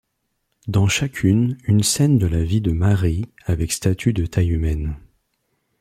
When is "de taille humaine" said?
4.13-4.95